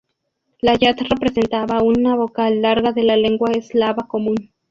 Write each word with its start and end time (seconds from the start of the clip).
La 0.61 0.73
yat 0.79 0.99
representaba 1.01 1.83
una 1.83 2.15
vocal 2.15 2.59
larga 2.63 2.91
de 2.91 3.03
la 3.03 3.15
lengua 3.15 3.51
eslava 3.51 4.07
común. 4.07 4.51